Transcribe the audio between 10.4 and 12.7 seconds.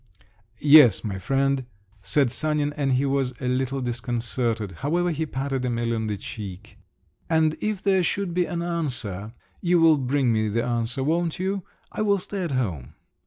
the answer, won't you? I will stay at